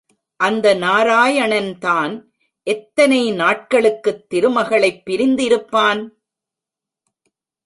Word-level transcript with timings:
அந்த 0.39 0.73
நாராயணன் 0.73 1.77
தான் 1.77 2.31
எத்தனை 2.67 3.31
நாட்களுக்குத் 3.31 4.29
திருமகளைப் 4.29 5.05
பிரிந்து 5.05 5.43
இருப்பான்? 5.43 6.01